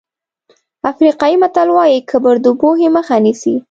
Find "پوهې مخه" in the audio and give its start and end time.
2.59-3.15